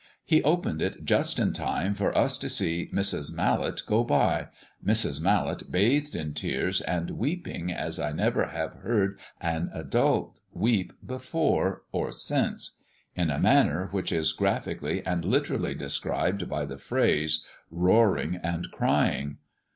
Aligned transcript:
He 0.25 0.41
opened 0.41 0.81
it 0.81 1.05
just 1.05 1.37
in 1.37 1.53
time 1.53 1.93
for 1.93 2.17
us 2.17 2.39
to 2.39 2.49
see 2.49 2.89
Mrs. 2.91 3.35
Mallet 3.35 3.83
go 3.85 4.03
by 4.03 4.47
Mrs. 4.83 5.21
Mallet 5.21 5.71
bathed 5.71 6.15
in 6.15 6.33
tears 6.33 6.81
and 6.81 7.11
weeping 7.11 7.71
as 7.71 7.99
I 7.99 8.11
never 8.11 8.47
have 8.47 8.73
heard 8.77 9.19
an 9.39 9.69
adult 9.71 10.39
weep 10.51 10.93
before 11.05 11.83
or 11.91 12.11
since 12.11 12.79
in 13.15 13.29
a 13.29 13.37
manner 13.37 13.89
which 13.91 14.11
is 14.11 14.33
graphically 14.33 15.05
and 15.05 15.23
literally 15.23 15.75
described 15.75 16.49
by 16.49 16.65
the 16.65 16.79
phrase 16.79 17.45
"roaring 17.69 18.37
and 18.41 18.69
crying." 18.71 19.37